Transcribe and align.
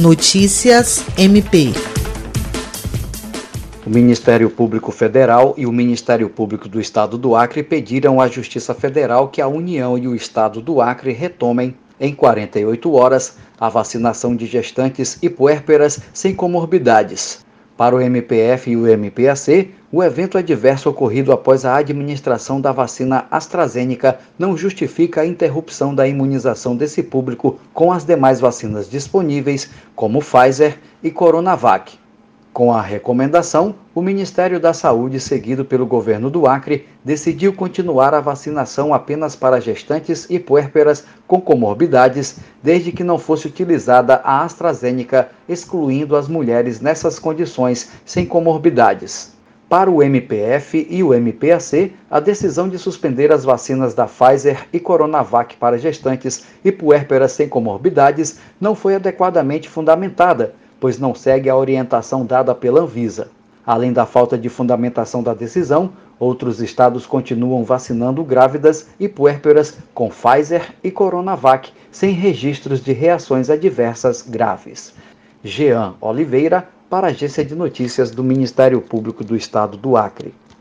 Notícias 0.00 1.04
MP. 1.18 1.72
O 3.84 3.90
Ministério 3.90 4.48
Público 4.48 4.92
Federal 4.92 5.54
e 5.58 5.66
o 5.66 5.72
Ministério 5.72 6.30
Público 6.30 6.68
do 6.68 6.80
Estado 6.80 7.18
do 7.18 7.34
Acre 7.34 7.64
pediram 7.64 8.20
à 8.20 8.28
Justiça 8.28 8.72
Federal 8.72 9.26
que 9.26 9.40
a 9.40 9.48
União 9.48 9.98
e 9.98 10.06
o 10.06 10.14
Estado 10.14 10.60
do 10.60 10.80
Acre 10.80 11.10
retomem, 11.10 11.74
em 11.98 12.14
48 12.14 12.92
horas, 12.92 13.38
a 13.58 13.68
vacinação 13.68 14.36
de 14.36 14.46
gestantes 14.46 15.18
e 15.20 15.28
puérperas 15.28 15.98
sem 16.14 16.32
comorbidades. 16.32 17.44
Para 17.78 17.94
o 17.94 18.00
MPF 18.00 18.72
e 18.72 18.76
o 18.76 18.88
MPAC, 18.88 19.72
o 19.92 20.02
evento 20.02 20.36
adverso 20.36 20.90
ocorrido 20.90 21.30
após 21.30 21.64
a 21.64 21.76
administração 21.76 22.60
da 22.60 22.72
vacina 22.72 23.28
AstraZeneca 23.30 24.18
não 24.36 24.56
justifica 24.56 25.20
a 25.20 25.26
interrupção 25.26 25.94
da 25.94 26.08
imunização 26.08 26.76
desse 26.76 27.04
público 27.04 27.60
com 27.72 27.92
as 27.92 28.04
demais 28.04 28.40
vacinas 28.40 28.90
disponíveis, 28.90 29.70
como 29.94 30.18
Pfizer 30.18 30.76
e 31.00 31.08
Coronavac. 31.12 31.96
Com 32.52 32.72
a 32.72 32.82
recomendação, 32.82 33.74
o 33.94 34.02
Ministério 34.02 34.58
da 34.58 34.72
Saúde, 34.72 35.20
seguido 35.20 35.64
pelo 35.64 35.86
governo 35.86 36.28
do 36.28 36.46
Acre, 36.46 36.88
decidiu 37.04 37.52
continuar 37.52 38.14
a 38.14 38.20
vacinação 38.20 38.92
apenas 38.92 39.36
para 39.36 39.60
gestantes 39.60 40.26
e 40.28 40.38
puérperas 40.38 41.04
com 41.26 41.40
comorbidades, 41.40 42.38
desde 42.62 42.90
que 42.90 43.04
não 43.04 43.18
fosse 43.18 43.46
utilizada 43.46 44.20
a 44.24 44.42
AstraZeneca, 44.42 45.28
excluindo 45.48 46.16
as 46.16 46.26
mulheres 46.26 46.80
nessas 46.80 47.18
condições 47.18 47.90
sem 48.04 48.26
comorbidades. 48.26 49.36
Para 49.68 49.90
o 49.90 50.02
MPF 50.02 50.86
e 50.88 51.02
o 51.02 51.12
MPAC, 51.12 51.94
a 52.10 52.18
decisão 52.18 52.70
de 52.70 52.78
suspender 52.78 53.30
as 53.30 53.44
vacinas 53.44 53.92
da 53.92 54.06
Pfizer 54.06 54.66
e 54.72 54.80
Coronavac 54.80 55.56
para 55.58 55.78
gestantes 55.78 56.44
e 56.64 56.72
puérperas 56.72 57.32
sem 57.32 57.46
comorbidades 57.46 58.40
não 58.58 58.74
foi 58.74 58.94
adequadamente 58.94 59.68
fundamentada 59.68 60.54
pois 60.80 60.98
não 60.98 61.14
segue 61.14 61.48
a 61.48 61.56
orientação 61.56 62.24
dada 62.24 62.54
pela 62.54 62.80
Anvisa. 62.80 63.28
Além 63.66 63.92
da 63.92 64.06
falta 64.06 64.38
de 64.38 64.48
fundamentação 64.48 65.22
da 65.22 65.34
decisão, 65.34 65.90
outros 66.18 66.60
estados 66.60 67.06
continuam 67.06 67.64
vacinando 67.64 68.24
grávidas 68.24 68.88
e 68.98 69.08
puérperas 69.08 69.76
com 69.92 70.08
Pfizer 70.08 70.74
e 70.82 70.90
Coronavac, 70.90 71.70
sem 71.90 72.12
registros 72.12 72.82
de 72.82 72.92
reações 72.92 73.50
adversas 73.50 74.22
graves. 74.22 74.94
Jean 75.44 75.94
Oliveira, 76.00 76.68
para 76.88 77.08
a 77.08 77.10
Agência 77.10 77.44
de 77.44 77.54
Notícias 77.54 78.10
do 78.10 78.24
Ministério 78.24 78.80
Público 78.80 79.22
do 79.22 79.36
Estado 79.36 79.76
do 79.76 79.96
Acre. 79.96 80.34